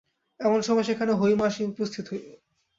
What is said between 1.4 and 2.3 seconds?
আসিয়া উপস্থিত।